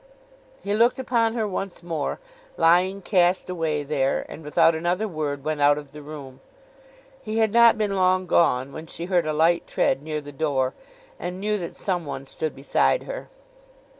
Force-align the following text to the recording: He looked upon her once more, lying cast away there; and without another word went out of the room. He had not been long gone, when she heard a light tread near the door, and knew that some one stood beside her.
He 0.63 0.73
looked 0.73 0.97
upon 0.97 1.35
her 1.35 1.47
once 1.47 1.83
more, 1.83 2.19
lying 2.57 3.03
cast 3.03 3.51
away 3.51 3.83
there; 3.83 4.25
and 4.27 4.43
without 4.43 4.73
another 4.73 5.07
word 5.07 5.43
went 5.43 5.61
out 5.61 5.77
of 5.77 5.91
the 5.91 6.01
room. 6.01 6.39
He 7.21 7.37
had 7.37 7.53
not 7.53 7.77
been 7.77 7.95
long 7.95 8.25
gone, 8.25 8.73
when 8.73 8.87
she 8.87 9.05
heard 9.05 9.27
a 9.27 9.31
light 9.31 9.67
tread 9.67 10.01
near 10.01 10.19
the 10.19 10.31
door, 10.31 10.73
and 11.19 11.39
knew 11.39 11.55
that 11.59 11.75
some 11.75 12.03
one 12.03 12.25
stood 12.25 12.55
beside 12.55 13.03
her. 13.03 13.29